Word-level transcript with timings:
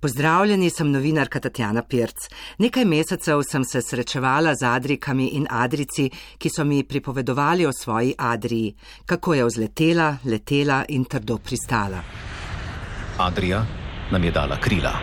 Pozdravljeni, 0.00 0.70
sem 0.70 0.88
novinarka 0.90 1.40
Tatjana 1.40 1.82
Pirc. 1.82 2.28
Nekaj 2.58 2.84
mesecev 2.84 3.42
sem 3.44 3.64
se 3.64 3.82
srečevala 3.82 4.54
z 4.54 4.64
Adrikami 4.64 5.26
in 5.36 5.44
Adrici, 5.50 6.06
ki 6.38 6.48
so 6.48 6.64
mi 6.64 6.80
pripovedovali 6.84 7.66
o 7.66 7.72
svoji 7.72 8.14
Adriji, 8.18 8.74
kako 9.06 9.34
je 9.34 9.44
vzletela, 9.44 10.16
letela 10.24 10.84
in 10.88 11.04
trdo 11.04 11.36
pristala. 11.38 12.00
Adrija 13.18 13.60
nam 14.12 14.24
je 14.24 14.30
dala 14.30 14.56
krila. 14.56 14.94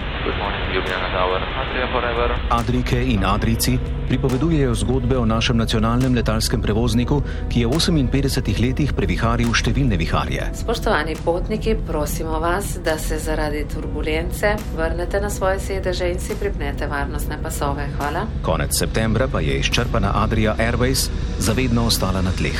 Adrike 2.50 3.04
in 3.04 3.26
Adrici 3.26 3.80
pripovedujejo 4.08 4.76
zgodbe 4.76 5.18
o 5.18 5.26
našem 5.26 5.58
nacionalnem 5.58 6.16
letalskem 6.16 6.62
prevozniku, 6.62 7.22
ki 7.50 7.60
je 7.60 7.68
v 7.68 7.80
58 7.80 8.62
letih 8.62 8.94
previharil 8.94 9.52
številne 9.52 9.98
viharje. 9.98 10.48
Spoštovani 10.62 11.18
potniki, 11.26 11.76
prosimo 11.88 12.40
vas, 12.40 12.78
da 12.84 12.98
se 13.02 13.20
zaradi 13.20 13.66
turbulence 13.68 14.56
vrnete 14.78 15.20
na 15.20 15.30
svoje 15.30 15.60
sedeže 15.60 16.12
in 16.14 16.20
si 16.20 16.38
pripnete 16.40 16.88
varnostne 16.88 17.42
pasove. 17.44 17.90
Hvala. 17.98 18.28
Konec 18.46 18.78
septembra 18.78 19.28
pa 19.28 19.42
je 19.42 19.60
izčrpana 19.60 20.14
Adria 20.24 20.56
Airways 20.56 21.10
zavedno 21.40 21.88
ostala 21.92 22.22
na 22.22 22.32
tleh. 22.32 22.60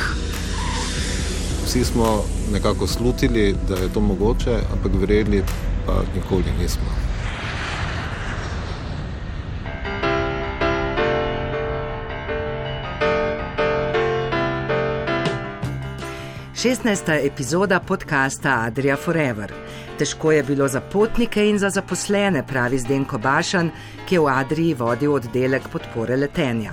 Vsi 1.64 1.84
smo 1.84 2.24
nekako 2.52 2.86
slutili, 2.86 3.54
da 3.68 3.78
je 3.78 3.92
to 3.92 4.00
mogoče, 4.00 4.58
ampak 4.72 4.92
verjeli 5.00 5.44
pa 5.86 6.02
nikoli 6.14 6.52
nismo. 6.60 7.07
16. 16.58 17.26
epizoda 17.26 17.80
podcasta 17.80 18.50
Adria 18.66 18.96
Forever. 18.96 19.52
Težko 19.98 20.32
je 20.32 20.42
bilo 20.42 20.66
za 20.68 20.80
potnike 20.80 21.44
in 21.46 21.58
za 21.58 21.70
zaposlene, 21.70 22.42
pravi 22.46 22.78
Zdenko 22.78 23.18
Bašan, 23.18 23.70
ki 24.08 24.14
je 24.14 24.20
v 24.20 24.32
Adriji 24.32 24.74
vodil 24.74 25.14
oddelek 25.14 25.68
podpore 25.70 26.16
letenja. 26.16 26.72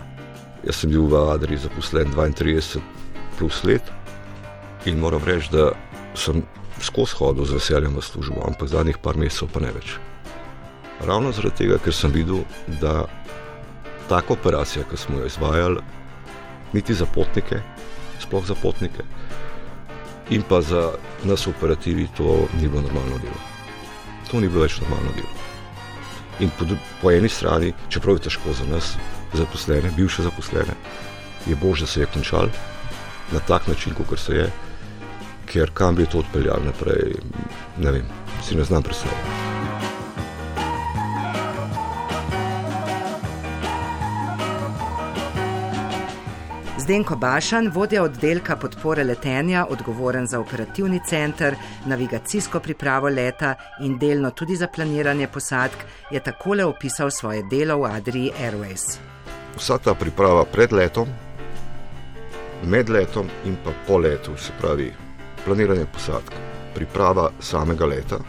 Jaz 0.66 0.80
sem 0.82 0.90
bil 0.90 1.06
v 1.06 1.22
Adriji 1.36 1.62
zaposlen 1.68 2.10
32 2.18 2.82
plus 3.38 3.62
let 3.64 3.92
in 4.90 4.98
moram 4.98 5.22
reči, 5.22 5.54
da 5.54 5.70
sem 6.18 6.42
skozi 6.82 7.20
hodil 7.22 7.46
z 7.46 7.60
veseljem 7.60 7.94
v 7.94 8.02
službo, 8.02 8.42
ampak 8.42 8.74
zadnjih 8.74 8.98
par 8.98 9.22
mesecev 9.22 9.54
pa 9.54 9.62
ne 9.62 9.70
več. 9.70 10.00
Ravno 11.06 11.30
zaradi 11.30 11.62
tega, 11.62 11.78
ker 11.78 11.94
sem 11.94 12.10
videl, 12.10 12.42
da 12.82 13.06
tako 14.10 14.34
operacija, 14.34 14.82
ki 14.90 14.98
smo 14.98 15.22
jo 15.22 15.30
izvajali, 15.30 15.86
niti 16.74 16.98
za 16.98 17.06
potnike, 17.06 17.62
sploh 18.26 18.50
za 18.50 18.58
potnike, 18.58 19.06
in 20.30 20.44
pa 20.50 20.62
za 20.62 20.92
nas 21.24 21.46
v 21.46 21.50
operativi 21.50 22.08
to 22.18 22.48
ni 22.62 22.68
bilo 22.68 22.82
normalno 22.82 23.18
delo. 23.18 23.40
To 24.32 24.40
ni 24.40 24.48
bilo 24.48 24.66
več 24.66 24.80
normalno 24.82 25.12
delo. 25.16 25.34
In 26.40 26.52
po, 26.58 26.66
po 27.02 27.12
eni 27.12 27.30
strani, 27.30 27.74
čeprav 27.90 28.18
je 28.18 28.28
težko 28.28 28.54
za 28.54 28.66
nas, 28.66 28.96
zaposlene, 29.34 29.92
bivše 29.96 30.24
zaposlene, 30.24 30.76
je 31.46 31.56
bož, 31.56 31.86
da 31.86 31.88
se 31.88 32.00
je 32.00 32.12
končal 32.14 32.50
na 33.32 33.40
tak 33.40 33.68
način, 33.68 33.94
kot 33.94 34.20
se 34.20 34.36
je, 34.36 34.52
ker 35.46 35.72
kam 35.74 35.96
bi 35.96 36.06
to 36.06 36.20
odpeljal 36.20 36.66
naprej, 36.66 37.18
ne 37.78 37.92
vem, 37.92 38.06
si 38.44 38.56
ne 38.56 38.64
znam 38.64 38.84
predstavljati. 38.84 39.45
Zdenko 46.86 47.16
Bašan, 47.16 47.72
vodja 47.74 48.04
oddelka 48.04 48.56
podpore 48.62 49.04
letenja, 49.04 49.64
odgovoren 49.70 50.28
za 50.28 50.40
operativni 50.40 51.00
center, 51.10 51.56
navigacijsko 51.86 52.60
pripravo 52.60 53.10
leta 53.10 53.56
in 53.82 53.98
delno 53.98 54.30
tudi 54.32 54.56
za 54.56 54.68
planiranje 54.68 55.28
posadk, 55.28 55.74
je 56.12 56.20
takole 56.24 56.66
opisal 56.66 57.10
svoje 57.12 57.42
delo 57.50 57.78
v 57.78 57.90
Adriji 57.90 58.32
Airways. 58.42 58.84
Vsa 59.56 59.78
ta 59.78 59.96
priprava 59.96 60.44
pred 60.46 60.74
letom, 60.74 61.10
med 62.64 62.90
letom 62.90 63.34
in 63.46 63.58
pa 63.64 63.74
po 63.88 63.98
letu, 63.98 64.38
se 64.38 64.54
pravi 64.62 64.92
planiranje 65.46 65.88
posadk, 65.94 66.38
priprava 66.76 67.32
samega 67.40 67.86
leta, 67.86 68.20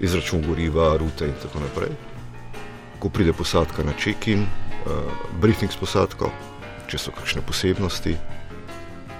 izračun 0.00 0.44
goriva, 0.44 0.90
rute 1.00 1.24
in 1.24 1.40
tako 1.42 1.64
naprej. 1.64 1.96
Ko 2.98 3.08
pride 3.08 3.32
posadka 3.32 3.82
na 3.82 3.96
check-in, 3.96 4.44
uh, 4.44 4.92
briefing 5.40 5.72
s 5.72 5.80
posadko, 5.80 6.30
če 6.88 6.98
so 6.98 7.12
kakšne 7.14 7.42
posebnosti, 7.46 8.16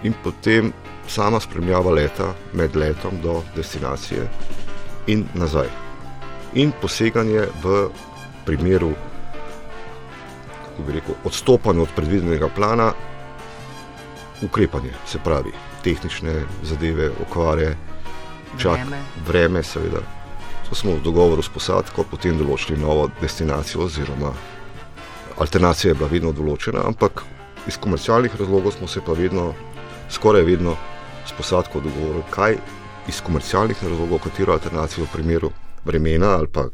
in 0.02 0.14
potem 0.24 0.72
sama 1.08 1.40
spremljava 1.40 1.90
leta 1.90 2.32
med 2.52 2.76
letom 2.76 3.20
do 3.22 3.42
destinacije 3.56 4.28
in 5.06 5.26
nazaj. 5.34 5.68
In 6.54 6.72
poseganje 6.80 7.48
v 7.62 7.88
primeru 8.46 8.94
rekel, 10.86 11.14
odstopanja 11.24 11.82
od 11.82 11.88
predvidenega 11.96 12.48
plana, 12.48 12.92
ukrepanje, 14.42 14.92
se 15.06 15.18
pravi, 15.24 15.52
tehnične 15.84 16.34
zadeve, 16.62 17.10
okvare, 17.22 17.74
čak, 18.58 18.78
vreme. 18.78 19.02
vreme, 19.26 19.62
seveda. 19.62 20.00
To 20.68 20.74
smo 20.74 20.92
v 20.92 21.02
dogovoru 21.02 21.42
s 21.42 21.48
posadko 21.48 22.04
potem 22.04 22.38
določili 22.38 22.78
novo 22.78 23.08
destinacijo, 23.20 23.88
oziroma 23.88 24.32
alternacija 25.38 25.90
je 25.90 25.98
bila 25.98 26.08
vedno 26.08 26.32
določena, 26.32 26.84
ampak 26.86 27.24
Iz 27.68 27.76
komercialnih 27.76 28.36
razlogov 28.40 28.72
smo 28.72 28.88
se 28.88 29.00
pa 29.06 29.12
vedno, 29.12 29.54
skoraj 30.10 30.42
vedno, 30.42 30.76
s 31.26 31.32
posadko 31.36 31.80
dogovorili, 31.80 32.22
kaj 32.30 32.56
iz 33.08 33.20
komercialnih 33.20 33.84
razlogov, 33.84 34.18
katero 34.24 34.52
alternacijo 34.52 35.04
v 35.04 35.12
primeru 35.12 35.50
vremena 35.84 36.36
ali 36.38 36.48
pa 36.52 36.68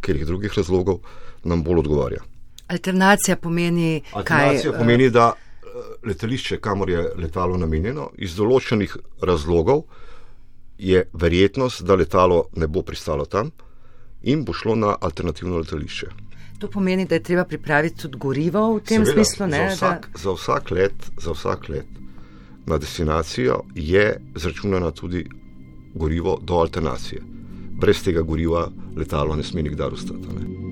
katerih 0.00 0.26
drugih 0.26 0.52
razlogov 0.56 0.98
nam 1.44 1.62
bolj 1.64 1.78
odgovarja. 1.78 2.20
Alternacija 2.68 3.36
pomeni, 3.36 4.02
Alternacija 4.12 4.72
kaj? 4.72 4.78
pomeni, 4.78 5.10
da 5.10 5.32
eh, 5.32 5.68
letališče, 6.06 6.60
kamor 6.60 6.90
je 6.90 7.04
letalo 7.16 7.56
namenjeno, 7.56 8.10
iz 8.16 8.36
določenih 8.36 8.96
razlogov 9.22 9.84
je 10.78 11.04
verjetnost, 11.12 11.82
da 11.82 11.94
letalo 11.94 12.46
ne 12.56 12.66
bo 12.66 12.82
pristalo 12.82 13.24
tam 13.24 13.50
in 14.22 14.44
bo 14.44 14.52
šlo 14.52 14.74
na 14.74 14.96
alternativno 15.00 15.58
letališče. 15.58 16.06
To 16.58 16.68
pomeni, 16.70 17.06
da 17.06 17.14
je 17.14 17.22
treba 17.22 17.44
pripraviti 17.44 17.96
tudi 17.96 18.18
gorivo 18.18 18.76
v 18.76 18.80
tem 18.80 19.04
Seveda, 19.04 19.24
smislu. 19.24 19.46
Ne, 19.46 19.68
za, 19.70 19.74
vsak, 19.74 20.08
da... 20.12 20.18
za, 20.18 20.32
vsak 20.32 20.70
let, 20.70 21.10
za 21.22 21.32
vsak 21.32 21.68
let 21.68 21.86
na 22.66 22.78
destinacijo 22.78 23.62
je 23.74 24.20
zračunano 24.34 24.90
tudi 24.90 25.26
gorivo 25.94 26.38
do 26.42 26.54
alternacije. 26.54 27.22
Brez 27.80 28.02
tega 28.02 28.22
goriva 28.22 28.70
letalo 28.96 29.36
ne 29.36 29.42
sme 29.42 29.62
nikdar 29.62 29.92
ostati. 29.92 30.28
Ne? 30.28 30.63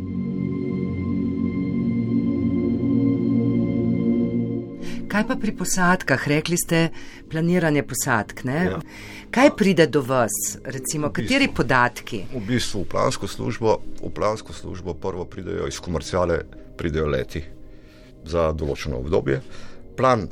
Kaj 5.13 5.27
pa 5.29 5.37
pri 5.37 5.53
posadkah? 5.53 6.29
Rekli 6.29 6.57
ste 6.57 6.89
planiranje 7.29 7.83
posadk. 7.85 8.45
Ja. 8.45 8.79
Kaj 9.31 9.51
pride 9.57 9.85
do 9.87 10.01
vas, 10.01 10.33
recimo, 10.65 11.09
V 11.09 11.13
bistvu- 11.13 11.29
kateri 11.29 11.49
podatki? 11.53 12.25
V 12.33 12.41
bistvu 12.41 12.81
v 12.81 12.89
plansko 12.89 13.29
službo, 13.29 13.77
v 14.01 14.09
plansko 14.09 14.53
službo 14.53 14.95
prvo 14.95 15.25
pridejo 15.25 15.69
iz 15.69 15.77
komerciale, 15.81 16.45
pridejo 16.77 17.07
leti 17.07 17.45
za 18.25 18.53
določeno 18.53 18.97
obdobje. 18.97 19.43
Plan 19.97 20.29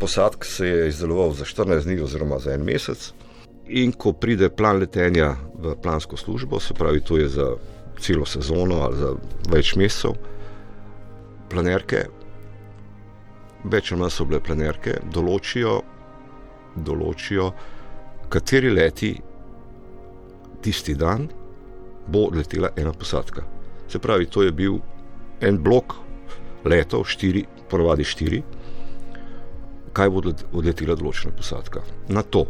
posadk 0.00 0.44
se 0.44 0.66
je 0.66 0.88
izdeloval 0.88 1.34
za 1.36 1.44
14 1.44 1.84
dni 1.84 2.00
oziroma 2.00 2.38
za 2.38 2.54
en 2.54 2.64
mesec. 2.64 3.12
In 3.68 3.92
ko 3.92 4.12
pride 4.12 4.48
plan 4.48 4.80
letenja 4.80 5.36
v 5.54 5.76
plansko 5.76 6.16
službo, 6.16 6.60
se 6.60 6.74
pravi, 6.74 7.00
to 7.00 7.16
je 7.16 7.28
za 7.28 7.46
celo 8.00 8.24
sezono 8.26 8.80
ali 8.82 8.96
za 8.96 9.12
več 9.52 9.76
mesecev, 9.76 10.16
planerke, 11.50 12.06
več 13.64 13.92
ali 13.92 14.00
manj 14.00 14.10
so 14.10 14.26
bile 14.26 14.40
planerke, 14.40 14.96
določijo, 15.12 15.80
določijo 16.76 17.50
kateri 18.32 18.70
leti 18.72 19.12
tisti 20.62 20.94
dan 20.94 21.28
bo 22.08 22.28
letela 22.32 22.72
ena 22.76 22.92
posadka. 22.92 23.42
Se 23.88 23.98
pravi, 23.98 24.26
to 24.26 24.42
je 24.42 24.52
bil 24.52 24.78
en 25.40 25.58
blok 25.62 25.94
letov, 26.64 27.04
štiri, 27.06 27.44
ponovadi 27.70 28.04
štiri, 28.04 28.42
kaj 29.92 30.10
bo 30.10 30.22
odlet- 30.22 30.44
odletela 30.52 30.96
določena 30.96 31.34
posadka. 31.36 31.82
Na 32.08 32.22
to 32.22 32.46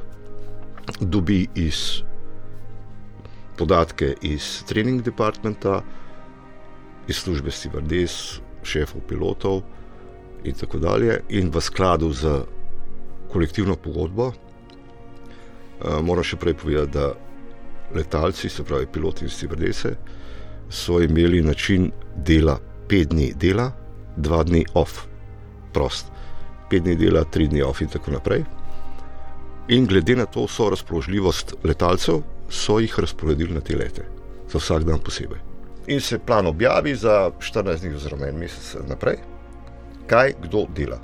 dobi 1.00 1.48
iz 1.54 2.02
podatke 3.56 4.14
iz 4.22 4.62
trening 4.68 5.02
departmenta, 5.02 5.82
iz 7.08 7.16
službe 7.16 7.50
stivardes, 7.50 8.40
šefov 8.62 9.02
pilotov 9.08 9.62
in 10.44 10.54
tako 10.54 10.78
dalje, 10.78 11.20
in 11.28 11.50
v 11.50 11.60
skladu 11.60 12.12
z 12.12 12.42
kolektivno 13.32 13.76
pogodbo. 13.76 14.32
Uh, 14.32 15.98
moram 16.02 16.24
še 16.24 16.38
prej 16.38 16.54
povedati, 16.54 16.92
da 16.92 17.12
letalci, 17.94 18.48
se 18.48 18.64
pravi 18.64 18.86
piloti 18.86 19.24
in 19.24 19.30
stevardese, 19.30 19.96
so 20.70 21.00
imeli 21.02 21.42
način 21.42 21.90
dela 22.16 22.58
pet 22.88 23.10
dni 23.12 23.32
dela, 23.36 23.70
dva 24.16 24.42
dni 24.44 24.64
off, 24.74 25.06
prost. 25.72 26.10
Pet 26.70 26.84
dni 26.84 26.96
dela, 26.96 27.24
tri 27.24 27.48
dni 27.48 27.62
off 27.62 27.82
in 27.82 27.90
tako 27.92 28.14
naprej. 28.16 28.44
In 29.68 29.86
glede 29.86 30.16
na 30.16 30.26
to 30.26 30.46
vso 30.46 30.70
razpoložljivost 30.72 31.54
letalcev, 31.64 32.22
so 32.50 32.80
jih 32.80 32.98
razporedili 32.98 33.54
na 33.54 33.60
te 33.60 33.76
lete, 33.76 34.04
za 34.52 34.58
vsak 34.58 34.84
dan 34.84 35.00
posebej. 35.00 35.52
in 35.86 36.00
se 36.00 36.18
plan 36.18 36.46
objavi 36.46 36.94
za 36.96 37.30
14 37.38 37.80
dni, 37.80 37.94
oziroma 37.94 38.26
en 38.26 38.38
mesec 38.38 38.76
naprej, 38.88 39.16
kaj 40.06 40.34
kdo 40.42 40.66
dela. 40.76 40.98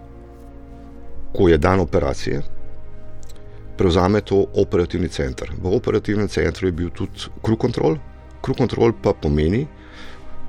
Ko 1.37 1.49
je 1.49 1.59
dan 1.59 1.81
operacije, 1.81 2.43
prevzame 3.79 4.21
to 4.21 4.47
operativni 4.55 5.09
center. 5.09 5.50
V 5.62 5.75
operativnem 5.77 6.29
centru 6.29 6.69
je 6.69 6.73
bil 6.73 6.91
tudi 6.91 7.29
crew 7.43 7.59
control, 7.61 7.99
crew 8.43 8.56
control 8.56 8.93
pa 9.03 9.12
pomeni, 9.12 9.67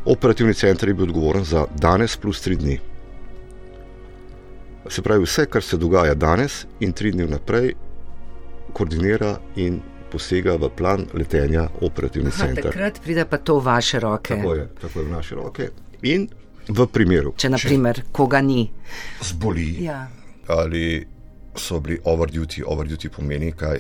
operativni 0.05 0.53
center 0.53 0.89
je 0.89 0.93
bil 0.93 1.09
odgovoren 1.09 1.43
za 1.43 1.65
danes 1.75 2.17
plus 2.17 2.41
tri 2.41 2.55
dni. 2.55 2.79
Se 4.89 5.01
pravi, 5.01 5.23
vse, 5.23 5.45
kar 5.45 5.61
se 5.61 5.77
dogaja 5.77 6.15
danes 6.15 6.65
in 6.79 6.93
tri 6.93 7.11
dni 7.11 7.27
naprej, 7.29 7.73
koordinira 8.73 9.37
in 9.55 9.81
posega 10.09 10.55
v 10.57 10.69
plan 10.73 11.05
letenja 11.13 11.67
operativni 11.81 12.31
Aha, 12.33 12.45
center. 12.45 12.71
takrat 12.71 13.01
pride 13.03 13.25
pa 13.29 13.37
to 13.37 13.59
v 13.59 13.65
vaše 13.65 13.99
roke. 13.99 14.35
Tako 14.35 14.55
je, 14.55 14.67
tako 14.81 14.99
je 14.99 15.05
v 15.05 15.11
naše 15.11 15.35
roke. 15.35 15.69
In 16.01 16.27
v 16.69 16.85
primeru, 16.87 17.33
Če, 17.37 17.49
na 17.49 17.57
primer, 17.57 18.03
koga 18.11 18.41
ni. 18.41 18.69
zboli 19.21 19.83
Ja. 19.83 20.07
ali 20.47 21.05
so 21.55 21.79
bili 21.79 21.99
overduty, 22.03 22.63
overduty 22.65 23.09
pomeni 23.09 23.51
kaj, 23.51 23.79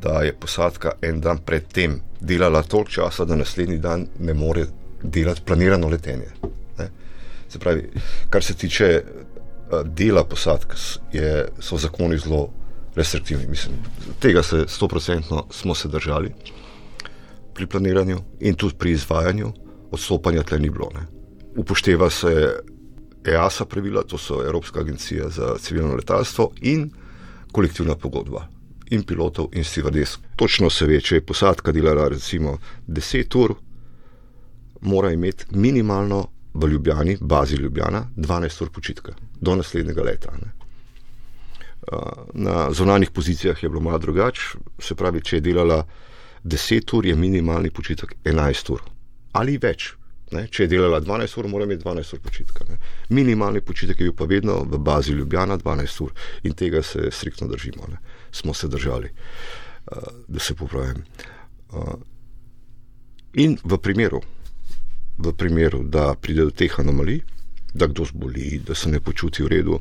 da 0.00 0.22
je 0.22 0.32
posadka 0.32 0.92
en 1.02 1.20
dan 1.20 1.38
predtem 1.38 2.00
delala 2.20 2.62
toliko 2.62 2.90
časa, 2.90 3.24
da 3.24 3.36
naslednji 3.36 3.78
dan 3.78 4.06
ne 4.18 4.34
more 4.34 4.66
delati 5.02 5.42
planirano 5.46 5.88
letenje. 5.88 6.28
Ne? 6.78 6.90
Se 7.48 7.58
pravi, 7.58 7.88
kar 8.30 8.44
se 8.44 8.54
tiče 8.54 8.84
eh, 8.84 9.02
dela 9.84 10.24
posadk, 10.24 10.74
je, 11.12 11.48
so 11.60 11.78
zakoni 11.78 12.18
zelo 12.18 12.48
restriktivni. 12.94 13.46
Mislim, 13.46 13.74
tega 14.20 14.42
se 14.42 14.64
stoprocentno 14.68 15.46
smo 15.50 15.74
se 15.74 15.88
držali 15.88 16.32
pri 17.54 17.66
planiranju 17.66 18.18
in 18.40 18.54
tudi 18.54 18.74
pri 18.74 18.92
izvajanju, 18.92 19.52
odstopanja 19.90 20.42
tle 20.42 20.58
ni 20.58 20.70
bilo. 20.70 20.90
Ne? 20.94 21.17
Upošteva 21.58 22.10
se 22.10 22.32
EASA 23.24 23.64
pravila, 23.64 24.02
to 24.02 24.18
so 24.18 24.42
Evropska 24.46 24.80
agencija 24.80 25.28
za 25.28 25.56
civilno 25.58 25.94
letalstvo 25.94 26.50
in 26.60 26.90
kolektivna 27.52 27.94
pogodba 27.94 28.46
in 28.90 29.02
pilotov 29.02 29.48
in 29.52 29.64
stivardes. 29.64 30.18
Točno 30.36 30.70
se 30.70 30.86
ve, 30.86 31.00
če 31.00 31.18
je 31.18 31.26
posadka 31.26 31.72
delala 31.72 32.08
recimo 32.08 32.58
10 32.86 33.36
ur, 33.42 33.54
mora 34.80 35.10
imeti 35.12 35.44
minimalno 35.50 36.26
v 36.54 36.68
Ljubljani, 36.68 37.18
bazi 37.20 37.56
Ljubljana, 37.56 38.06
12 38.16 38.62
ur 38.62 38.70
počitka 38.70 39.12
do 39.40 39.56
naslednjega 39.56 40.02
leta. 40.02 40.32
Ne. 40.42 40.52
Uh, 41.92 41.98
Na 42.34 42.72
zonalnih 42.72 43.10
pozicijah 43.10 43.62
je 43.62 43.68
bilo 43.68 43.80
malo 43.80 43.98
drugače, 43.98 44.58
se 44.78 44.94
pravi, 44.94 45.22
če 45.24 45.36
je 45.36 45.40
delala 45.40 45.82
10 46.44 46.96
ur, 46.96 47.06
je 47.06 47.16
minimalni 47.16 47.70
počitek 47.70 48.14
11 48.24 48.72
ur 48.72 48.82
ali 49.32 49.58
več. 49.58 49.92
Ne? 50.32 50.44
Če 50.52 50.66
je 50.66 50.72
delala 50.74 51.00
12 51.00 51.38
ur, 51.40 51.48
mora 51.48 51.64
imeti 51.64 51.84
12 51.84 52.14
ur 52.16 52.20
počitka. 52.20 52.66
Ne? 52.68 52.78
Minimalni 53.16 53.62
počitek 53.64 54.00
je 54.00 54.10
bil 54.10 54.16
pa 54.16 54.28
vedno 54.28 54.60
v 54.64 54.78
bazi 54.78 55.16
Ljubljana 55.16 55.56
12 55.58 56.02
ur 56.04 56.12
in 56.42 56.56
tega 56.58 56.82
se 56.82 57.10
striktno 57.10 57.48
držimo. 57.48 57.88
Ne? 57.88 58.00
Smo 58.32 58.54
se 58.54 58.68
držali, 58.68 59.10
uh, 59.10 60.10
da 60.28 60.40
se 60.40 60.54
popravim. 60.54 61.04
Uh, 61.72 61.94
in 63.34 63.56
v 63.64 63.78
primeru, 63.78 64.20
v 65.18 65.32
primeru, 65.32 65.82
da 65.82 66.12
pride 66.14 66.44
do 66.44 66.50
teh 66.50 66.76
anomalij, 66.80 67.22
da 67.74 67.86
kdo 67.86 68.04
zboli, 68.04 68.60
da 68.66 68.74
se 68.74 68.88
ne 68.88 69.00
počuti 69.00 69.42
v 69.42 69.48
redu, 69.48 69.80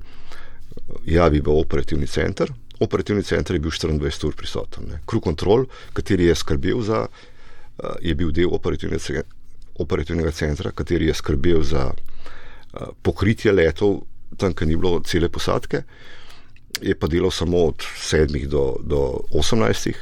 javi 1.05 1.41
v 1.41 1.49
operativni 1.49 2.07
center. 2.07 2.51
Operativni 2.79 3.23
center 3.23 3.55
je 3.55 3.59
bil 3.59 3.71
24 3.71 4.27
ur 4.27 4.35
prisoten. 4.35 4.87
Ne. 4.91 4.99
Crew 5.05 5.23
control, 5.23 5.65
kateri 5.93 6.29
je 6.29 6.35
skrbel 6.35 6.81
za, 6.81 7.07
eh, 7.07 7.95
je 8.01 8.15
bil 8.15 8.31
del 8.31 8.53
operativne 8.53 8.99
ce- 8.99 9.25
operativnega 9.79 10.31
centra, 10.31 10.71
kateri 10.71 11.07
je 11.07 11.13
skrbel 11.13 11.63
za 11.63 11.91
eh, 11.93 12.79
pokritje 13.01 13.51
letov, 13.51 14.01
tam, 14.37 14.53
kjer 14.53 14.67
ni 14.67 14.75
bilo 14.75 15.01
cele 15.05 15.29
posadke, 15.29 15.83
je 16.81 16.95
pa 16.95 17.07
delal 17.07 17.31
samo 17.31 17.65
od 17.71 17.83
7 17.97 18.47
do, 18.47 18.75
do 18.83 19.19
18 19.31 19.93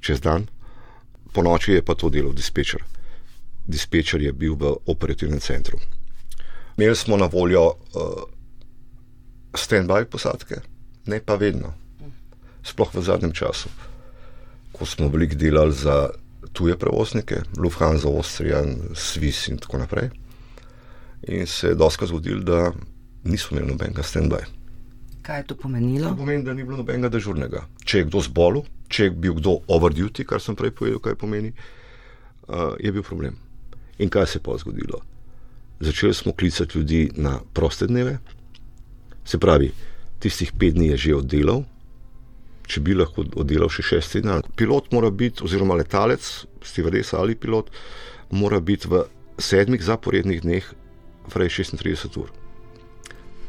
čez 0.00 0.20
dan, 0.20 0.46
po 1.32 1.42
noči 1.42 1.72
je 1.72 1.84
pa 1.84 1.94
to 1.94 2.10
delal 2.10 2.32
dispečer. 2.32 2.82
Dispečer 3.68 4.22
je 4.22 4.32
bil 4.32 4.56
v 4.56 4.72
operativnem 4.86 5.40
centru. 5.40 5.78
Imeli 6.78 6.96
smo 6.96 7.16
na 7.16 7.26
voljo 7.26 7.66
uh, 7.66 8.24
stand-by 9.52 10.06
posadke, 10.06 10.62
ne 11.06 11.20
pa 11.20 11.34
vedno, 11.34 11.74
sploh 12.62 12.94
v 12.94 13.02
zadnjem 13.02 13.32
času, 13.32 13.68
ko 14.72 14.86
smo 14.86 15.08
veliko 15.08 15.34
delali 15.34 15.74
za 15.74 16.10
tuje 16.52 16.76
prevoznike, 16.78 17.42
Lufthansa, 17.56 18.08
Austrian, 18.08 18.76
Swiss 18.94 19.48
in 19.48 19.58
tako 19.58 19.78
naprej. 19.78 20.10
In 21.28 21.46
se 21.46 21.68
je 21.68 21.74
doska 21.74 22.06
zgodilo, 22.06 22.42
da 22.42 22.72
nismo 23.24 23.56
imeli 23.56 23.72
nobenega 23.72 24.02
stand-by. 24.02 24.44
Kaj 25.22 25.40
je 25.40 25.46
to 25.46 25.56
pomenilo? 25.56 26.10
To 26.10 26.16
pomeni, 26.16 26.44
da 26.44 26.54
ni 26.54 26.64
bilo 26.64 26.78
nobenega 26.80 27.08
dežurnega. 27.08 27.66
Če 27.84 27.98
je 27.98 28.08
kdo 28.08 28.22
zbolel, 28.24 28.64
če 28.88 29.08
je 29.08 29.10
bil 29.10 29.34
kdo 29.36 29.58
overduty, 29.68 30.24
kar 30.24 30.40
sem 30.40 30.56
prej 30.56 30.72
povedal, 30.78 31.02
kaj 31.04 31.18
pomeni, 31.20 31.52
uh, 32.48 32.78
je 32.80 32.92
bil 32.92 33.04
problem. 33.04 33.36
In 33.98 34.08
kaj 34.08 34.26
se 34.26 34.38
je 34.38 34.42
pa 34.46 34.56
zgodilo? 34.58 35.02
Začeli 35.80 36.14
smo 36.14 36.32
klicati 36.32 36.78
ljudi 36.78 37.10
na 37.16 37.38
proste 37.54 37.86
dneve, 37.86 38.18
se 39.24 39.38
pravi, 39.38 39.72
tistih 40.18 40.52
pet 40.58 40.74
dni 40.74 40.88
je 40.94 40.96
že 40.96 41.14
oddelal, 41.14 41.62
če 42.68 42.80
bi 42.80 42.94
lahko 42.94 43.24
oddelal 43.34 43.68
še 43.68 43.82
šest 43.84 44.12
tednov. 44.12 44.42
Pilot 44.54 44.92
mora 44.92 45.10
biti, 45.10 45.42
oziroma 45.42 45.74
letalec, 45.74 46.20
stivardes 46.62 47.14
ali 47.14 47.34
pilot, 47.34 47.70
mora 48.30 48.60
biti 48.60 48.88
v 48.88 49.06
sedmih 49.38 49.80
zaporednih 49.82 50.42
dneh, 50.42 50.64
prej 51.28 51.48
36 51.50 52.16
ur. 52.16 52.28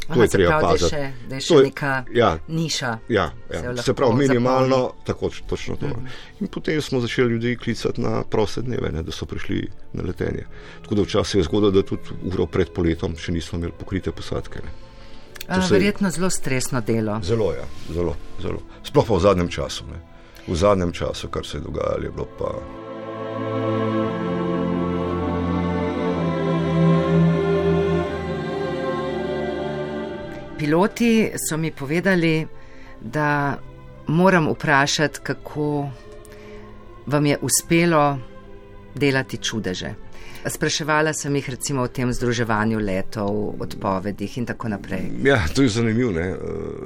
To 0.01 0.13
Aha, 0.13 0.23
je 0.23 0.27
se 0.27 0.37
treba 0.37 0.49
pravi, 0.51 0.63
da 0.63 0.67
je 0.67 0.71
paziti. 0.71 0.89
še, 0.89 1.01
da 1.29 1.35
je 1.35 1.39
To 1.39 1.45
še 1.45 1.55
je- 1.55 1.63
neka 1.63 1.91
ja. 2.11 2.29
niša. 2.49 2.91
Ja, 3.09 3.25
Se 3.47 3.55
ja. 3.55 3.61
lahko 3.67 3.83
se 3.83 3.93
pravi, 3.93 4.15
minimalno, 4.17 4.75
zapolni. 4.77 5.05
tako 5.05 5.29
točno 5.47 5.75
to. 5.75 5.85
Mm 5.85 5.91
-hmm. 5.91 6.07
In 6.39 6.47
potem 6.47 6.81
smo 6.81 6.99
začeli 6.99 7.29
ljudi 7.29 7.55
klicati 7.57 8.01
na 8.01 8.23
proste 8.23 8.61
dneve, 8.61 8.91
ne, 8.91 9.03
da 9.03 9.11
so 9.11 9.25
prišli 9.25 9.59
na 9.93 10.03
letenje. 10.03 10.45
Tako 10.81 10.95
da 10.95 11.01
včasih 11.03 11.35
je 11.35 11.43
zgodilo, 11.43 11.71
da 11.71 11.83
tudi 11.83 12.01
uro 12.23 12.45
pred 12.47 12.69
poletom 12.69 13.15
še 13.15 13.31
nismo 13.31 13.57
imeli 13.59 13.73
pokrite 13.73 14.11
posadke. 14.11 14.59
Ne. 14.59 14.88
A, 15.49 15.61
se- 15.61 15.73
Verjetno 15.73 16.09
zelo 16.09 16.29
stresno 16.29 16.81
delo. 16.81 17.19
Zelo, 17.23 17.53
ja, 17.53 17.65
zelo, 17.89 18.15
zelo. 18.41 18.59
Sploh 18.83 19.05
pa 19.07 19.13
v 19.13 19.19
zadnjem 19.19 19.49
času. 19.49 19.83
Ne. 19.85 19.99
V 20.47 20.55
zadnjem 20.55 20.91
času, 20.91 21.27
kar 21.27 21.45
se 21.45 21.57
je 21.57 21.61
dogajalo, 21.61 22.03
je 22.03 22.11
bilo 22.11 22.27
pa. 22.37 22.53
Piloti 30.57 31.11
so 31.39 31.57
mi 31.57 31.71
povedali, 31.71 32.47
da 33.01 33.57
moram 34.07 34.49
vprašati, 34.49 35.19
kako 35.23 35.89
vam 37.05 37.25
je 37.25 37.37
uspelo 37.41 38.17
delati 38.95 39.37
čudeže. 39.37 39.93
Spraševala 40.47 41.13
sem 41.13 41.35
jih 41.35 41.49
recimo 41.49 41.81
o 41.81 41.87
tem 41.87 42.13
združevanju 42.13 42.79
letov, 42.79 43.55
odpovedih 43.59 44.37
in 44.37 44.45
tako 44.45 44.69
naprej. 44.69 45.09
Ja, 45.23 45.43
to 45.55 45.61
je 45.61 45.69
zanimivo. 45.69 46.11
ne. 46.11 46.29
Eh, 46.29 46.37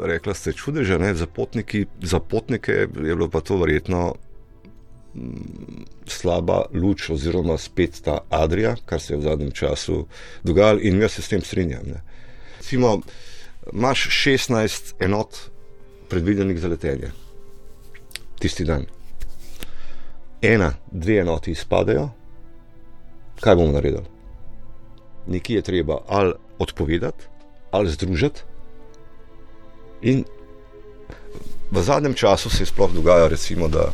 Rekla 0.05 0.33
ste 0.33 0.53
čudeže, 0.53 0.99
ne? 0.99 1.13
za, 1.13 1.27
potniki, 1.27 1.85
za 2.01 2.19
potnike 2.19 2.71
je 2.71 2.87
bilo 2.87 3.29
pa 3.29 3.41
to 3.41 3.57
verjetno 3.57 4.15
mm, 5.13 5.85
slaba 6.07 6.65
luč, 6.73 7.09
oziroma 7.09 7.57
spet 7.57 8.01
ta 8.03 8.19
Adrija, 8.29 8.75
kar 8.85 9.01
se 9.01 9.13
je 9.13 9.17
v 9.17 9.21
zadnjem 9.21 9.51
času 9.51 10.07
dogajalo, 10.43 10.79
in 10.81 11.01
jaz 11.01 11.11
se 11.11 11.21
s 11.21 11.29
tem 11.29 11.41
strinjam. 11.41 11.85
Ne? 11.85 12.01
Recimo, 12.57 13.01
imaš 13.73 14.07
16 14.09 14.93
enot 14.99 15.37
predvidenih 16.09 16.59
za 16.59 16.67
letenje, 16.67 17.11
tisti 18.39 18.65
dan. 18.65 18.85
Ena, 20.43 20.73
dve 20.91 21.17
enoti 21.17 21.51
izpadejo, 21.51 22.09
kaj 23.39 23.55
bomo 23.55 23.71
naredili? 23.71 24.03
Nekje 25.27 25.55
je 25.55 25.61
treba 25.61 26.01
ali 26.07 26.33
odpovedati, 26.59 27.25
ali 27.71 27.89
združiti. 27.89 28.41
In 30.01 30.25
v 31.71 31.81
zadnjem 31.81 32.13
času 32.13 32.49
se 32.49 32.63
je 32.63 32.65
sploh 32.65 32.91
dogajalo, 32.91 33.27
recimo, 33.27 33.67
da 33.67 33.87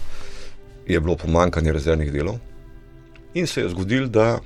je 0.87 0.99
bilo 0.99 1.15
pomankanje 1.15 1.71
rezervnih 1.71 2.11
delov, 2.13 2.39
in 3.33 3.47
se 3.47 3.61
je 3.61 3.69
zgodilo, 3.69 4.07
da 4.07 4.39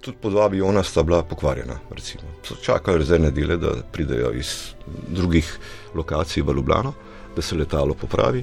tudi 0.00 0.18
po 0.22 0.30
dva 0.30 0.44
aviona 0.44 0.82
sta 0.82 1.02
bila 1.02 1.22
pokvarjena. 1.22 1.78
Recimo. 1.90 2.22
So 2.42 2.54
čakali 2.62 2.98
rezervne 2.98 3.30
dele, 3.30 3.56
da 3.56 3.70
pridejo 3.92 4.32
iz 4.32 4.74
drugih 5.08 5.58
lokacij 5.94 6.42
v 6.42 6.58
Ljubljano, 6.58 6.92
da 7.36 7.42
se 7.42 7.56
letalo 7.56 7.94
popravi. 7.94 8.42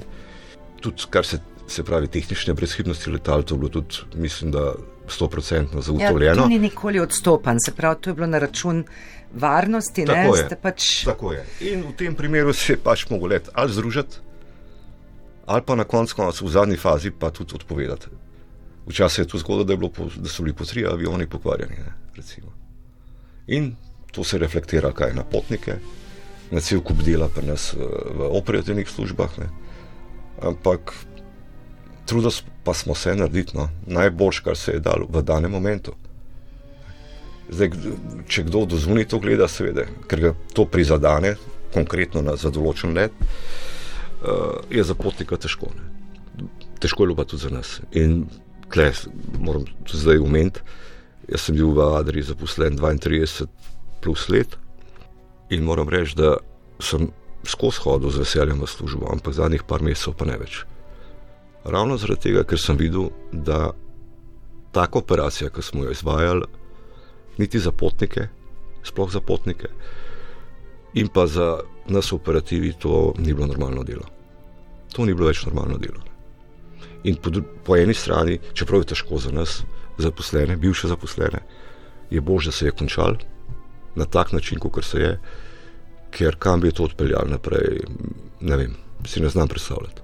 Tudi 0.80 1.04
kar 1.10 1.26
se, 1.26 1.38
se 1.66 1.84
pravi 1.84 2.08
tehnične 2.08 2.54
brezhibnosti 2.54 3.10
letal, 3.10 3.42
to 3.42 3.54
je 3.54 3.58
bilo 3.58 3.68
tudi, 3.68 3.96
mislim, 4.14 4.50
da 4.50 4.74
100% 5.08 5.54
Ja, 5.74 5.80
zagotovljeno. 5.82 6.42
to 6.42 6.48
ni 6.48 6.58
nikoli 6.58 7.00
odstopan, 7.00 7.56
se 7.64 7.72
pravi, 7.74 7.96
to 8.00 8.10
je 8.10 8.14
bilo 8.14 8.26
na 8.26 8.38
račun 8.38 8.84
varnosti, 9.34 10.04
ne? 10.04 10.06
Tako 10.06 10.36
je. 10.36 10.44
Ste 10.44 10.56
pač 10.56 11.04
Tako 11.04 11.32
je. 11.32 11.44
In 11.60 11.82
v 11.82 11.92
tem 11.96 12.14
primeru 12.14 12.52
se 12.52 12.72
je 12.72 12.76
pač 12.76 13.08
mogel 13.10 13.28
let 13.28 13.48
ali 13.52 13.72
združiti, 13.72 14.16
ali 15.46 15.62
pa 15.66 15.74
na 15.74 15.84
koncu 15.84 16.16
koncev 16.16 16.46
v 16.46 16.50
zadnji 16.50 16.76
fazi 16.76 17.10
pa 17.10 17.30
tudi 17.30 17.54
odpovedati. 17.54 18.06
Včasih 18.86 19.18
je 19.24 19.28
to 19.28 19.38
zgodilo, 19.38 19.64
da, 19.64 20.04
da 20.16 20.28
so 20.28 20.42
bili 20.42 20.54
po 20.54 20.64
tri 20.64 20.86
avioni 20.86 21.26
pokvarjeni. 21.26 21.76
Ne, 21.76 21.92
In 23.46 23.76
to 24.12 24.24
se 24.24 24.38
reflektira 24.38 24.92
kaj 24.92 25.12
na 25.14 25.24
potnike, 25.24 25.76
na 26.50 26.60
cel 26.60 26.80
kup 26.80 27.02
dela 27.02 27.28
pri 27.28 27.46
nas 27.46 27.72
v 27.74 28.28
operativnih 28.30 28.88
službah. 28.88 29.38
Ne. 29.38 29.48
Ampak 30.42 30.92
trudili 32.06 32.32
pa 32.64 32.74
smo 32.74 32.94
se 32.94 33.14
narediti 33.14 33.56
no, 33.56 33.68
najboljš, 33.86 34.40
kar 34.40 34.56
se 34.56 34.72
je 34.72 34.80
dalo 34.80 35.06
v 35.08 35.22
danem 35.22 35.50
momentu. 35.50 35.92
Zdaj, 37.50 37.70
če 38.28 38.46
kdo 38.48 38.64
do 38.66 38.78
zunaj 38.80 39.08
to 39.12 39.20
gleda, 39.20 39.48
seveda, 39.48 39.84
ker 40.08 40.20
ga 40.20 40.32
to 40.56 40.64
prizadene, 40.64 41.34
konkretno 41.74 42.22
na 42.24 42.36
določen 42.40 42.94
let, 42.96 43.12
uh, 43.20 44.62
je 44.72 44.84
za 44.84 44.96
potnika 44.96 45.36
težko. 45.36 45.68
Ne. 45.76 46.48
Težko 46.80 47.04
je 47.04 47.16
pa 47.16 47.28
tudi 47.28 47.44
za 47.44 47.52
nas. 47.52 47.76
In 47.92 48.24
tle, 48.72 48.90
moram 49.38 49.66
tudi 49.84 50.00
zdaj 50.00 50.24
umeniti, 50.24 50.64
jaz 51.28 51.46
sem 51.46 51.56
bil 51.56 51.74
v 51.76 51.84
Adri 51.98 52.24
zaposlen 52.24 52.78
32 52.80 53.48
plus 54.04 54.28
let 54.28 54.56
in 55.52 55.64
moram 55.64 55.88
reči, 55.88 56.16
da 56.16 56.36
sem 56.80 57.10
skozi 57.44 57.84
hodil 57.84 58.12
z 58.12 58.24
veseljem 58.24 58.60
v 58.60 58.68
službo, 58.68 59.12
ampak 59.12 59.36
zadnjih 59.36 59.64
par 59.68 59.84
mesecev 59.84 60.16
pa 60.16 60.28
ne 60.28 60.40
več. 60.40 60.64
Ravno 61.64 61.96
zaradi 61.96 62.28
tega, 62.28 62.44
ker 62.44 62.60
sem 62.60 62.76
videl, 62.76 63.08
da 63.32 63.72
tako 64.74 64.98
operacija, 64.98 65.50
ki 65.50 65.62
smo 65.62 65.84
jo 65.84 65.92
izvajali, 65.94 66.46
niti 67.38 67.58
za 67.58 67.72
potnike, 67.72 68.28
sploh 68.84 69.12
za 69.12 69.20
potnike, 69.20 69.70
in 70.94 71.08
pa 71.08 71.26
za 71.26 71.60
nas 71.86 72.12
v 72.12 72.16
operativi, 72.16 72.72
to 72.78 73.14
ni 73.18 73.34
bilo 73.34 73.46
normalno 73.46 73.82
delo. 73.82 74.04
To 74.92 75.04
ni 75.04 75.14
bilo 75.14 75.28
več 75.28 75.44
normalno 75.46 75.78
delo. 75.78 76.02
In 77.04 77.16
po, 77.16 77.30
po 77.64 77.76
eni 77.76 77.94
strani, 77.94 78.38
čeprav 78.52 78.84
je 78.84 78.92
težko 78.94 79.18
za 79.18 79.32
nas, 79.32 79.62
zaposlene, 79.98 80.56
bivše 80.56 80.88
zaposlene, 80.88 81.42
je 82.10 82.20
bož, 82.20 82.50
da 82.50 82.52
se 82.52 82.66
je 82.66 82.76
končal 82.76 83.16
na 83.94 84.04
tak 84.04 84.32
način, 84.32 84.58
kot 84.58 84.84
se 84.84 85.00
je, 85.00 85.12
ker 86.10 86.36
kam 86.38 86.60
bi 86.60 86.72
to 86.72 86.84
odpeljal 86.84 87.28
naprej, 87.30 87.84
ne 88.40 88.56
vem, 88.56 88.74
si 89.06 89.20
ne 89.20 89.28
znam 89.28 89.48
predstavljati. 89.48 90.03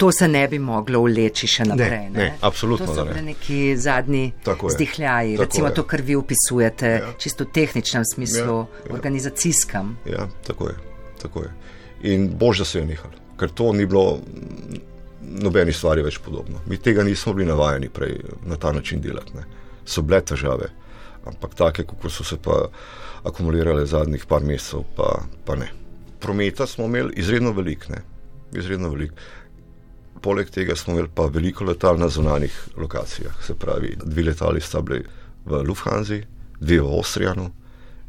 To 0.00 0.08
se 0.12 0.28
ne 0.28 0.46
bi 0.48 0.58
moglo 0.58 1.02
vleči 1.04 1.48
še 1.50 1.66
naprej. 1.68 2.06
Ne, 2.08 2.10
ne, 2.10 2.24
ne 2.24 2.38
absolutno 2.40 2.86
ne. 2.86 2.92
To 2.92 3.02
so 3.02 3.04
bili 3.04 3.22
neki 3.26 3.58
zadnji 3.76 4.22
zdihljaji, 4.74 5.36
recimo 5.36 5.68
je. 5.68 5.74
to, 5.76 5.84
kar 5.84 6.00
vi 6.02 6.16
opisujete, 6.16 6.92
ja. 7.02 7.10
čisto 7.20 7.44
v 7.44 7.52
tehničnem 7.58 8.06
smislu, 8.08 8.56
ja, 8.64 8.86
ja. 8.86 8.94
organizacijskem. 8.96 9.90
Ja, 10.08 10.24
tako 10.46 10.70
je, 10.72 10.76
tako 11.22 11.44
je. 11.44 11.50
In 12.14 12.30
bož, 12.40 12.62
da 12.64 12.64
se 12.64 12.80
je 12.80 12.86
nehal, 12.88 13.12
ker 13.36 13.52
to 13.52 13.74
ni 13.76 13.84
bilo 13.86 14.22
nobeni 15.20 15.72
stvari 15.72 16.02
več 16.02 16.18
podobno. 16.24 16.62
Mi 16.66 16.78
tega 16.80 17.04
nismo 17.04 17.34
bili 17.36 17.48
navajeni 17.48 17.90
prej 17.92 18.16
na 18.48 18.56
ta 18.56 18.72
način 18.72 19.02
delati. 19.04 19.36
Ne. 19.36 19.44
So 19.84 20.02
bile 20.02 20.22
težave, 20.24 20.70
ampak 21.28 21.54
take, 21.58 21.84
kako 21.84 22.10
so 22.10 22.24
se 22.24 22.38
pa 22.40 22.62
akumulirale 23.28 23.84
zadnjih 23.86 24.24
par 24.26 24.44
mesecev, 24.46 24.86
pa, 24.96 25.12
pa 25.44 25.58
ne. 25.60 25.68
Prometa 26.20 26.66
smo 26.66 26.88
imeli 26.88 27.14
izredno 27.20 27.52
velik, 27.52 27.88
ne. 27.92 28.00
Izredno 28.56 28.90
velik. 28.90 29.12
Poleg 30.20 30.50
tega 30.50 30.76
smo 30.76 30.92
imeli 30.92 31.08
pa 31.14 31.26
veliko 31.32 31.64
letal 31.64 31.98
na 31.98 32.08
zunanjih 32.08 32.52
lokacijah, 32.76 33.38
se 33.46 33.54
pravi, 33.54 33.94
dve 34.04 34.22
letali 34.22 34.60
sta 34.60 34.80
bili 34.80 35.04
v 35.44 35.62
Lufthansa, 35.68 36.20
dve 36.60 36.80
v 36.80 36.98
Avstrijanu, 36.98 37.50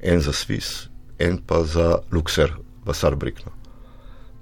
en 0.02 0.22
za 0.22 0.32
Swiss, 0.32 0.90
en 1.20 1.38
pa 1.38 1.64
za 1.64 2.02
Luxer 2.12 2.52
v 2.86 2.94
Sarbriknu. 2.94 3.52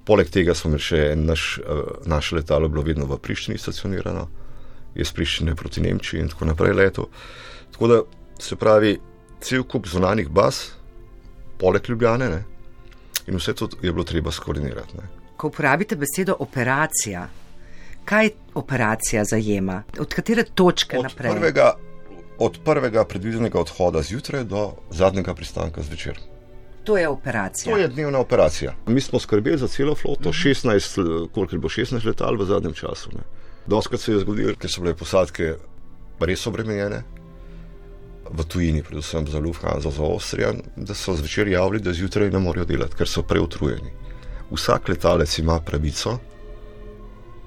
Poleg 0.05 0.31
tega 0.33 0.55
smo 0.55 0.71
imeli 0.71 0.81
še 0.81 1.01
naš, 1.15 1.59
eh, 1.59 1.81
naše 2.09 2.35
letalo, 2.35 2.69
bilo 2.69 2.81
vedno 2.81 3.05
v 3.05 3.19
Prištini 3.21 3.57
stacionirano, 3.57 4.27
iz 4.95 5.11
Prištine 5.13 5.55
proti 5.55 5.81
Nemčiji 5.81 6.21
in 6.21 6.29
tako 6.29 6.45
naprej 6.45 6.73
leto. 6.73 7.09
Tako 7.71 7.87
da 7.87 8.01
se 8.39 8.55
pravi, 8.55 8.97
cel 9.41 9.63
kup 9.63 9.87
zunanjih 9.87 10.29
baz, 10.29 10.71
poleg 11.59 11.89
Ljubljane, 11.89 12.29
ne? 12.29 12.43
in 13.27 13.37
vse 13.37 13.53
to 13.53 13.69
je 13.81 13.91
bilo 13.91 14.03
treba 14.03 14.31
skoordinirati. 14.31 14.97
Ne? 14.97 15.03
Ko 15.37 15.47
uporabite 15.47 15.95
besedo 15.95 16.35
operacija, 16.39 17.27
kaj 18.09 18.29
operacija 18.53 19.23
zajema, 19.25 19.83
od 19.99 20.13
katere 20.13 20.43
točke 20.43 20.97
od 20.97 21.03
naprej? 21.03 21.31
Prvega, 21.31 21.73
od 22.39 22.59
prvega 22.65 23.03
predvidenega 23.05 23.59
odhoda 23.59 24.01
zjutraj 24.01 24.43
do 24.43 24.71
zadnjega 24.89 25.33
pristanka 25.33 25.81
zvečer. 25.81 26.17
To 26.83 26.97
je 26.97 27.07
operacija. 27.07 27.75
To 27.75 27.81
je 27.81 27.87
dnevna 27.87 28.19
operacija. 28.19 28.73
Mi 28.87 29.01
smo 29.01 29.19
skrbeli 29.19 29.57
za 29.57 29.67
celo 29.67 29.95
floto, 29.95 30.29
uh 30.29 30.35
-huh. 30.35 30.71
16, 30.71 31.27
koliko 31.33 31.55
je 31.55 31.59
bilo 31.59 31.69
16 31.69 32.05
letal 32.05 32.37
v 32.37 32.45
zadnjem 32.45 32.73
času. 32.73 33.09
Doskrat 33.65 34.01
se 34.01 34.11
je 34.11 34.19
zgodilo, 34.19 34.55
ker 34.55 34.71
so 34.71 34.81
bile 34.81 34.95
posadke 34.95 35.55
res 36.19 36.47
obremenjene, 36.47 37.03
v 38.31 38.43
tujini, 38.43 38.83
predvsem 38.83 39.27
za 39.27 39.39
Lufthansa, 39.39 39.91
za 39.91 40.03
Avstrijo, 40.03 40.53
da 40.75 40.93
so 40.93 41.13
zvečer 41.13 41.47
javili, 41.47 41.81
da 41.81 41.93
zjutraj 41.93 42.29
ne 42.29 42.39
morejo 42.39 42.65
delati, 42.65 42.95
ker 42.95 43.07
so 43.07 43.23
preutrujeni. 43.23 43.91
Vsak 44.51 44.89
letalec 44.89 45.39
ima 45.39 45.59
pravico 45.59 46.17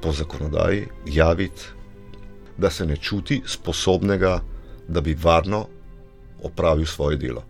po 0.02 0.12
zakonodaji 0.12 0.86
javiti, 1.06 1.62
da 2.58 2.70
se 2.70 2.86
ne 2.86 2.96
čuti 2.96 3.42
sposobnega, 3.46 4.40
da 4.88 5.00
bi 5.00 5.14
varno 5.22 5.66
opravil 6.42 6.86
svoje 6.86 7.16
delo. 7.16 7.44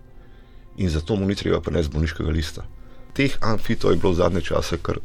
In 0.76 0.90
zato 0.90 1.16
mu 1.16 1.26
ni 1.26 1.34
treba 1.34 1.60
prenesti 1.60 1.92
bolniškega 1.92 2.30
lista. 2.30 2.64
Teh 3.12 3.36
amfitov 3.40 3.92
je 3.92 3.96
bilo 3.96 4.12
v 4.12 4.20
zadnje 4.20 4.40
čase 4.40 4.78
kar, 4.82 5.00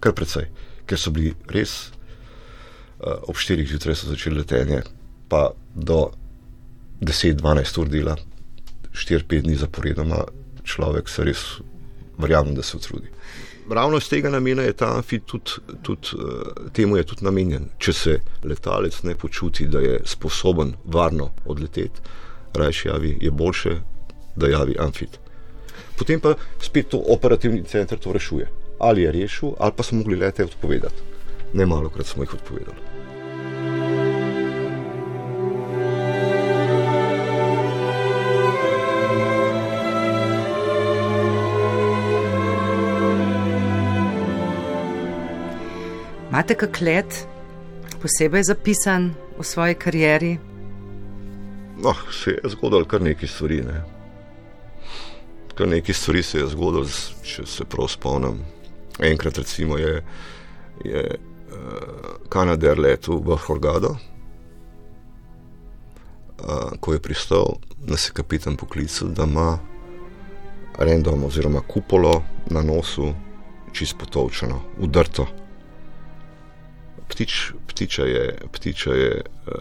kar 0.00 0.14
precej, 0.14 0.48
ker 0.86 0.98
so 0.98 1.10
bili 1.10 1.34
res 1.50 1.90
uh, 1.90 3.22
ob 3.28 3.36
4 3.36 3.66
zjutraj 3.68 3.94
začeli 3.94 4.40
letenje, 4.40 4.82
pa 5.28 5.50
do 5.74 6.10
10-12 7.00 7.80
ur 7.80 7.88
dela, 7.90 8.16
4-5 8.92 9.46
dni 9.46 9.56
zaporedoma, 9.58 10.24
človek 10.64 11.08
se 11.08 11.24
res 11.24 11.44
verjame, 12.18 12.54
da 12.54 12.62
se 12.62 12.76
utrudi 12.76 13.10
ravno 13.70 13.96
iz 13.96 14.08
tega 14.08 14.30
namena 14.30 14.62
je 14.62 14.72
ta 14.72 14.96
amfit 14.96 15.24
tudi, 15.26 15.50
tudi 15.82 16.08
uh, 16.14 16.70
temu 16.72 16.96
je 16.96 17.04
tudi 17.04 17.24
namenjen. 17.24 17.68
Če 17.78 17.92
se 17.92 18.18
letalec 18.44 19.02
ne 19.02 19.14
počuti, 19.14 19.66
da 19.66 19.80
je 19.80 20.00
sposoben 20.04 20.74
varno 20.84 21.30
odleteti, 21.44 22.00
rajši 22.54 22.88
javi, 22.88 23.16
je 23.20 23.30
boljše, 23.30 23.76
da 24.36 24.48
javi 24.48 24.76
amfit. 24.78 25.18
Potem 25.98 26.20
pa 26.20 26.34
spet 26.60 26.88
to 26.88 26.98
operativni 26.98 27.64
center 27.64 27.98
to 27.98 28.12
rešuje. 28.12 28.48
Ali 28.78 29.02
je 29.02 29.12
rešil, 29.12 29.52
ali 29.58 29.72
pa 29.76 29.82
smo 29.82 29.98
mogli 29.98 30.16
lete 30.16 30.44
odpovedati. 30.44 31.02
Ne 31.54 31.66
malo 31.66 31.88
krat 31.88 32.06
smo 32.06 32.22
jih 32.22 32.34
odpovedali. 32.34 32.91
Imate 46.32 46.54
kak 46.56 46.80
let 46.80 47.26
posebej 48.00 48.42
zapisan 48.48 49.10
v 49.36 49.44
svoji 49.44 49.74
karieri? 49.74 50.38
No, 51.76 51.92
se 52.08 52.30
je 52.30 52.50
zgodilo 52.56 52.88
kar 52.88 53.02
nekaj 53.04 53.28
stvari. 53.28 53.60
Ne. 53.60 53.82
Kar 55.54 55.68
nekaj 55.68 55.94
stvari 55.94 56.22
se 56.22 56.38
je 56.38 56.46
zgodilo, 56.46 56.86
če 57.22 57.44
se 57.46 57.66
prav 57.68 57.90
spomnim. 57.92 58.38
Enkrat 58.96 59.38
recimo 59.38 59.76
je, 59.76 60.00
je 60.84 61.04
uh, 61.04 62.16
Kanader 62.32 62.80
letel 62.80 63.20
v 63.20 63.36
Horgado. 63.36 63.92
Uh, 66.40 66.72
ko 66.80 66.96
je 66.96 67.02
pristal, 67.04 67.60
nas 67.84 68.08
je 68.08 68.16
kapitan 68.16 68.56
poklical, 68.56 69.12
da 69.12 69.28
ima 69.28 69.58
random 70.78 71.28
oziroma 71.28 71.60
kupolo 71.60 72.22
na 72.48 72.64
nosu 72.64 73.12
čisto 73.72 74.00
potovčeno, 74.00 74.62
udrto 74.80 75.41
ptič, 77.12 77.52
ptiča 77.66 78.04
je, 78.08 78.24
ptiča 78.52 78.94
je 78.94 79.20
uh, 79.20 79.52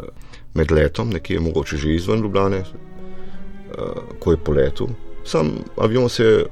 med 0.53 0.72
letom, 0.72 1.10
nekje 1.10 1.39
mogoče 1.39 1.77
že 1.77 1.96
izven 1.96 2.24
Ljubljane, 2.24 2.63
uh, 2.63 4.17
ko 4.20 4.31
je 4.31 4.38
po 4.38 4.55
letu. 4.55 4.89
Sam 5.25 5.51
avion 5.77 6.10
se 6.10 6.24
je 6.24 6.46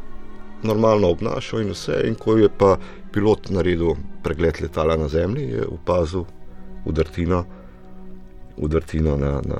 normalno 0.64 1.10
obnašal 1.10 1.62
in 1.62 1.72
vse, 1.72 2.02
in 2.08 2.16
ko 2.16 2.38
je 2.38 2.50
pa 2.58 2.78
pilot 3.14 3.50
naredil 3.50 3.96
pregled 4.24 4.62
letala 4.62 4.98
na 4.98 5.08
zemlji, 5.08 5.50
je 5.50 5.66
opazil 5.66 6.26
udrtino, 6.86 7.46
udrtino 8.58 9.18
na, 9.18 9.40
na 9.46 9.60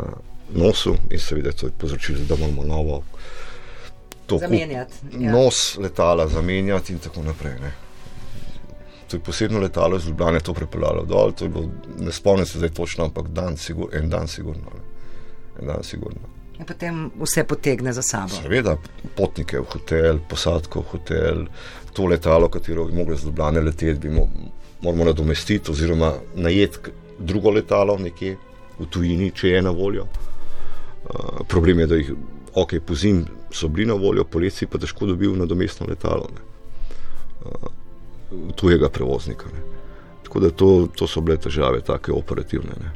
nosu 0.54 0.96
in 1.12 1.20
seveda 1.20 1.52
to 1.52 1.68
je 1.68 1.74
povzročilo, 1.78 2.20
da 2.30 2.36
moramo 2.36 2.64
novo. 2.64 3.04
Zamenjati. 4.30 4.94
Ja. 5.20 5.32
Nos 5.32 5.78
letala 5.78 6.28
zamenjati, 6.28 6.94
in 6.94 7.00
tako 7.00 7.24
naprej. 7.24 7.54
Ne 7.62 7.89
to 9.10 9.18
je 9.18 9.24
posebno 9.26 9.60
letalo 9.60 9.98
iz 9.98 10.08
Ljubljana, 10.08 10.40
to 10.40 10.54
prepeljalo 10.54 11.06
dol. 11.06 11.32
To 11.32 11.48
bilo, 11.48 11.70
ne 12.00 12.12
spomnim 12.12 12.46
se 12.46 12.58
zdaj 12.58 12.70
točno, 12.70 13.06
ampak 13.06 13.28
dan 13.28 13.58
sigur, 13.58 13.90
en 13.94 14.10
dan 14.10 14.28
sigurno. 14.28 14.72
En 15.62 15.68
dan 15.68 15.84
sigurno. 15.84 16.30
In 16.60 16.66
potem 16.66 17.12
vse 17.22 17.44
potegne 17.44 17.94
za 17.94 18.02
sabo. 18.02 18.36
Seveda, 18.36 18.76
potnike 19.16 19.60
v 19.60 19.66
hotel, 19.74 20.20
posadko 20.30 20.84
v 20.84 20.92
hotel, 20.92 21.46
to 21.94 22.06
letalo, 22.06 22.50
katero 22.50 22.86
bi 22.86 22.98
mogli 22.98 23.18
z 23.18 23.26
Ljubljana 23.26 23.64
leteti, 23.66 24.00
bi 24.00 24.14
mo 24.14 24.28
moramo 24.82 25.04
nadomestiti 25.04 25.72
oziroma 25.72 26.14
najeti 26.36 26.92
drugo 27.20 27.52
letalo 27.52 27.98
nekje 27.98 28.38
v 28.80 28.86
tujini, 28.86 29.32
če 29.36 29.48
je 29.48 29.62
na 29.62 29.74
voljo. 29.76 30.06
Uh, 30.06 31.42
problem 31.48 31.80
je, 31.80 31.88
da 31.88 31.96
jih, 31.96 32.14
ok, 32.54 32.78
po 32.86 32.96
zim 32.96 33.26
so 33.52 33.68
bili 33.68 33.88
na 33.88 33.98
voljo, 34.00 34.24
poleti 34.24 34.68
pa 34.68 34.78
težko 34.78 35.10
dobil 35.10 35.36
nadomestno 35.36 35.88
letalo 35.90 36.30
ne, 36.32 36.46
uh, 37.46 37.79
tujega 38.56 38.90
prevoznika. 38.90 39.46
Ne. 39.54 39.62
Tako 40.24 40.40
da 40.40 40.50
to, 40.50 40.88
to 40.96 41.08
so 41.08 41.22
bile 41.22 41.38
težave, 41.38 41.82
take 41.82 42.14
operativne. 42.14 42.76
Ne. 42.80 42.92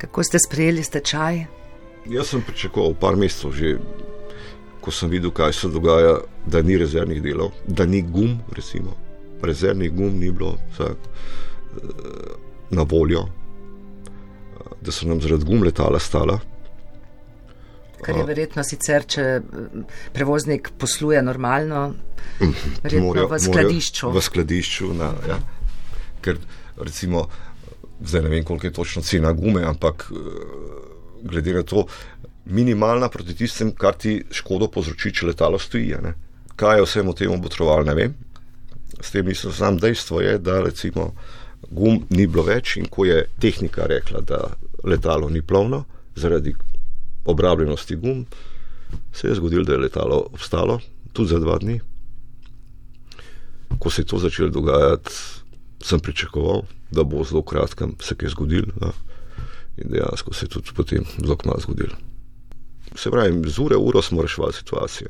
Kako 0.00 0.24
ste 0.24 0.38
sprejeli 0.38 0.82
stečaj? 0.82 1.44
Jaz 2.10 2.32
sem 2.32 2.42
pričakoval 2.42 2.94
par 3.00 3.16
mesecev 3.20 3.52
že, 3.52 3.76
ko 4.80 4.90
sem 4.90 5.10
videl, 5.12 5.30
kaj 5.30 5.52
se 5.52 5.68
dogaja, 5.68 6.16
da 6.46 6.62
ni 6.62 6.78
rezervnih 6.80 7.22
delov, 7.22 7.52
da 7.66 7.86
ni 7.86 8.00
gum, 8.02 8.38
recimo. 8.56 8.96
Rezervnih 9.42 9.92
gum 9.92 10.16
ni 10.18 10.30
bilo 10.30 10.56
vsak, 10.72 10.96
uh, 10.96 11.82
na 12.70 12.82
voljo, 12.88 13.26
da 14.80 14.92
so 14.92 15.06
nam 15.06 15.20
zaradi 15.20 15.44
gum 15.44 15.62
letala 15.62 15.98
stala. 15.98 16.38
Kar 18.00 18.16
je 18.16 18.24
verjetno 18.24 18.64
sicer, 18.64 19.04
če 19.04 19.24
prevoznik 20.14 20.72
posluje 20.80 21.20
normalno, 21.22 21.82
verjetno 22.84 23.26
v 23.28 23.40
skladišču. 23.44 24.12
V 24.14 24.22
skladišču, 24.24 24.92
na, 24.96 25.10
ja. 25.28 25.38
ker 26.24 26.40
recimo, 26.80 27.26
zdaj 28.00 28.24
ne 28.24 28.32
vem, 28.32 28.44
koliko 28.44 28.66
je 28.66 28.76
točno 28.80 29.02
cena 29.04 29.32
gume, 29.36 29.64
ampak 29.68 30.08
glede 31.22 31.54
na 31.54 31.62
to, 31.62 31.84
minimalna 32.44 33.08
proti 33.08 33.34
tistem, 33.36 33.72
kar 33.76 33.94
ti 33.94 34.20
škodo 34.32 34.70
povzroči, 34.72 35.12
če 35.14 35.30
letalo 35.30 35.58
stoji. 35.58 35.94
Ne. 36.02 36.14
Kaj 36.56 36.80
je 36.80 36.86
vsemu 36.86 37.14
temu 37.14 37.38
potrovalo, 37.42 37.84
ne 37.84 37.94
vem. 37.94 38.16
S 39.00 39.12
tem 39.12 39.28
nisem 39.28 39.52
sam 39.52 39.78
dejstvo, 39.80 40.20
je, 40.20 40.38
da 40.38 40.60
recimo 40.64 41.12
gum 41.70 42.02
ni 42.10 42.26
bilo 42.26 42.44
več 42.48 42.76
in 42.80 42.88
ko 42.90 43.04
je 43.04 43.22
tehnika 43.40 43.86
rekla, 43.88 44.20
da 44.20 44.40
letalo 44.84 45.28
ni 45.28 45.42
plovno 45.42 45.84
zaradi 46.16 46.54
obrabljenosti 47.24 47.96
gum, 47.96 48.26
se 49.12 49.28
je 49.28 49.34
zgodilo, 49.34 49.64
da 49.64 49.72
je 49.72 49.78
letalo 49.78 50.26
obstalo 50.32 50.80
tudi 51.12 51.28
za 51.28 51.38
dva 51.38 51.58
dni. 51.58 51.80
Ko 53.78 53.90
se 53.90 54.02
je 54.02 54.06
to 54.06 54.18
začelo 54.18 54.48
dogajati, 54.50 55.10
sem 55.82 56.00
pričakoval, 56.00 56.62
da 56.90 57.04
bo 57.04 57.24
zelo 57.24 57.42
kratkem 57.42 57.94
se 58.00 58.14
kaj 58.14 58.28
zgodilo. 58.28 58.72
Ja. 58.80 58.92
In 59.76 59.90
dejansko 59.90 60.34
se 60.34 60.44
je 60.44 60.48
tudi 60.48 60.70
potem 60.76 61.04
zelo 61.18 61.36
kmalo 61.36 61.60
zgodilo. 61.60 61.96
Se 62.94 63.10
pravi, 63.10 63.50
z 63.50 63.58
ure 63.58 63.76
v 63.76 63.86
uro 63.86 64.02
smo 64.02 64.22
reševali 64.22 64.52
situacijo. 64.52 65.08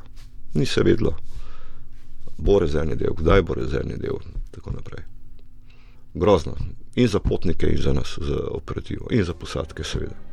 Ni 0.54 0.66
se 0.66 0.82
vedlo, 0.82 1.16
bo 2.38 2.58
rezervni 2.58 2.96
del, 2.96 3.14
kdaj 3.16 3.42
bo 3.42 3.54
rezervni 3.54 3.96
del, 3.96 4.20
in 4.26 4.42
tako 4.50 4.70
naprej. 4.70 5.04
Grozno. 6.14 6.56
In 6.94 7.08
za 7.08 7.20
potnike, 7.20 7.66
in 7.66 7.82
za 7.82 7.92
nas, 7.92 8.18
za 8.20 8.36
operativo, 8.50 9.06
in 9.10 9.24
za 9.24 9.34
posadke, 9.34 9.84
seveda. 9.84 10.29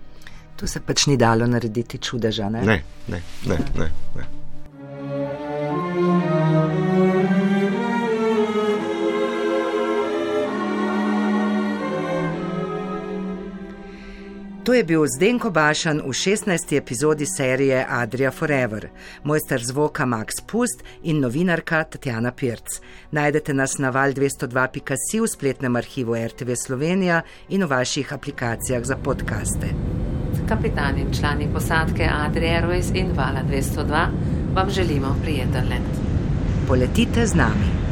Tu 0.58 0.68
se 0.68 0.80
pač 0.80 1.08
ni 1.08 1.18
dalo 1.18 1.48
narediti 1.48 1.98
čudeža. 1.98 2.50
Ne, 2.50 2.66
ne, 2.66 2.82
ne, 3.08 3.22
ne. 3.46 3.58
ne, 3.78 3.92
ne. 4.16 4.26
To 14.68 14.74
je 14.74 14.84
bil 14.84 15.06
Zdenko 15.08 15.48
Bašan 15.50 16.02
v 16.04 16.12
16. 16.12 16.76
epizodi 16.78 17.26
serije 17.26 17.86
Adria 17.90 18.32
Forever, 18.32 18.90
mojster 19.24 19.64
zvoka 19.64 20.06
Max 20.06 20.42
Pust 20.48 20.84
in 21.04 21.20
novinarka 21.20 21.84
Tatjana 21.84 22.32
Pirc. 22.32 22.82
Najdete 23.12 23.54
nas 23.54 23.78
na 23.78 23.90
val 23.90 24.12
202.si 24.12 25.22
v 25.24 25.28
spletnem 25.28 25.76
arhivu 25.76 26.20
RTV 26.20 26.60
Slovenija 26.66 27.22
in 27.50 27.64
v 27.64 27.70
vaših 27.70 28.14
aplikacijah 28.14 28.84
za 28.84 28.96
podkaste 28.96 29.97
kapitan 30.48 30.98
in 30.98 31.12
člani 31.14 31.48
posadke 31.54 32.10
Adria 32.26 32.62
Airways 32.62 32.92
in 32.94 33.12
Vala 33.16 33.44
202 33.50 34.08
vam 34.56 34.70
želimo 34.70 35.16
prijeten 35.22 35.70
let. 35.70 36.00
Poletite 36.68 37.28
z 37.28 37.36
nami. 37.36 37.87